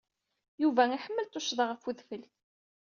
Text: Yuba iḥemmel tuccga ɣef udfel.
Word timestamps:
Yuba 0.61 0.83
iḥemmel 0.97 1.27
tuccga 1.27 1.63
ɣef 1.65 1.83
udfel. 1.89 2.23